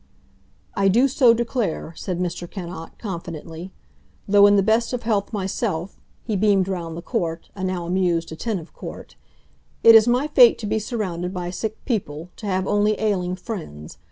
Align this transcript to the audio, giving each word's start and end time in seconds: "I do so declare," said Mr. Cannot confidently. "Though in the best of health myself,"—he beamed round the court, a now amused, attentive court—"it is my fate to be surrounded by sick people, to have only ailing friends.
"I 0.73 0.87
do 0.87 1.07
so 1.07 1.31
declare," 1.31 1.93
said 1.95 2.17
Mr. 2.19 2.49
Cannot 2.49 2.97
confidently. 2.97 3.71
"Though 4.27 4.47
in 4.47 4.55
the 4.55 4.63
best 4.63 4.93
of 4.93 5.03
health 5.03 5.31
myself,"—he 5.31 6.35
beamed 6.37 6.67
round 6.67 6.97
the 6.97 7.03
court, 7.03 7.51
a 7.55 7.63
now 7.63 7.85
amused, 7.85 8.31
attentive 8.31 8.73
court—"it 8.73 9.93
is 9.93 10.07
my 10.07 10.25
fate 10.25 10.57
to 10.57 10.65
be 10.65 10.79
surrounded 10.79 11.35
by 11.35 11.51
sick 11.51 11.85
people, 11.85 12.31
to 12.37 12.47
have 12.47 12.65
only 12.65 12.99
ailing 12.99 13.35
friends. 13.35 13.99